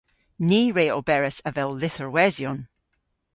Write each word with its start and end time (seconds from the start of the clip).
Ni 0.47 0.61
re 0.75 0.85
oberas 0.99 1.37
avel 1.49 1.71
lytherwesyon. 1.81 2.59